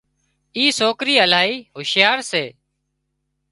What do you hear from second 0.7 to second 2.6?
سوڪري الاهي هُوشيار سي